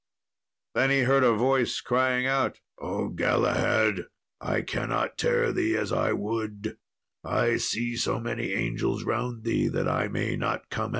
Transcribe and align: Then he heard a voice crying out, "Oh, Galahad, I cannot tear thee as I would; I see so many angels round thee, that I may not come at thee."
Then 0.73 0.89
he 0.89 1.01
heard 1.01 1.23
a 1.23 1.33
voice 1.33 1.79
crying 1.79 2.25
out, 2.25 2.59
"Oh, 2.79 3.09
Galahad, 3.09 4.07
I 4.39 4.63
cannot 4.63 5.15
tear 5.19 5.51
thee 5.53 5.77
as 5.77 5.91
I 5.91 6.11
would; 6.11 6.77
I 7.23 7.57
see 7.57 7.95
so 7.97 8.19
many 8.19 8.51
angels 8.51 9.03
round 9.03 9.43
thee, 9.43 9.67
that 9.67 9.87
I 9.87 10.07
may 10.07 10.35
not 10.35 10.71
come 10.71 10.85
at 10.85 10.87
thee." 10.87 10.89